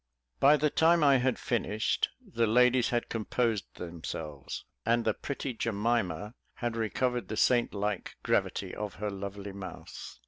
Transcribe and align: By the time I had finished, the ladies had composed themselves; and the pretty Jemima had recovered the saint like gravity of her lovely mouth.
By 0.39 0.57
the 0.57 0.71
time 0.71 1.03
I 1.03 1.17
had 1.17 1.37
finished, 1.37 2.09
the 2.25 2.47
ladies 2.47 2.89
had 2.89 3.07
composed 3.07 3.75
themselves; 3.75 4.65
and 4.83 5.05
the 5.05 5.13
pretty 5.13 5.53
Jemima 5.53 6.33
had 6.55 6.75
recovered 6.75 7.27
the 7.27 7.37
saint 7.37 7.71
like 7.75 8.15
gravity 8.23 8.73
of 8.73 8.95
her 8.95 9.11
lovely 9.11 9.51
mouth. 9.53 10.17